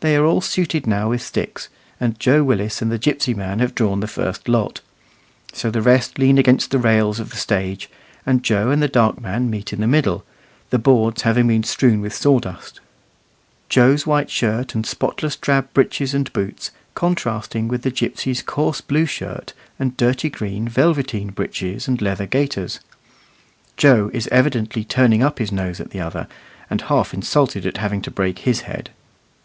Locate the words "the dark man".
8.82-9.48